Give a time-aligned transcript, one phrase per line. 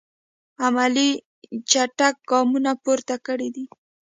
[0.65, 1.09] عملي
[1.71, 3.65] چټک ګامونه پورته کړی دي.